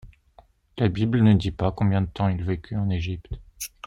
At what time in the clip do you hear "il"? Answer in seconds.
2.27-2.43